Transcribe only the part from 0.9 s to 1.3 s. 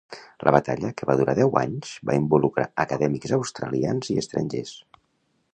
que va